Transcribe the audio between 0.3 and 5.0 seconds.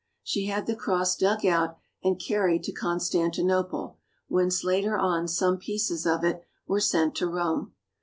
had the cross dug out and carried to Constantinople, whence later